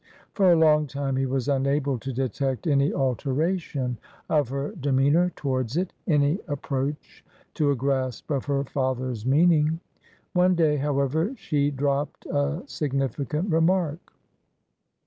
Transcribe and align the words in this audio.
For 0.33 0.51
a 0.51 0.55
long 0.57 0.87
time 0.87 1.15
he 1.15 1.27
was 1.27 1.47
unable 1.47 1.99
to 1.99 2.11
detect 2.11 2.65
any 2.65 2.91
alteration 2.91 3.99
of 4.29 4.49
her 4.49 4.71
demeanour 4.71 5.29
towards 5.35 5.77
it, 5.77 5.93
any 6.07 6.39
ap 6.49 6.63
proach 6.63 7.21
to 7.53 7.69
a 7.69 7.75
grasp 7.75 8.31
of 8.31 8.45
her 8.45 8.63
father's 8.63 9.27
meaning. 9.27 9.79
One 10.33 10.55
day, 10.55 10.77
however, 10.77 11.35
she 11.35 11.69
dropped 11.69 12.25
a 12.25 12.63
significant 12.65 13.51
remark. 13.51 13.99